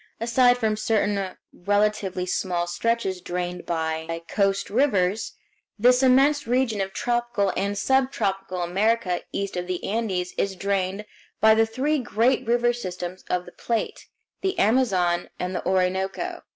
[0.19, 5.33] Aside from certain relatively small stretches drained by coast rivers,
[5.77, 11.05] this immense region of tropical and subtropical America east of the Andes is drained
[11.39, 14.07] by the three great river systems of the Plate,
[14.41, 16.41] the Amazon, and the Orinoco.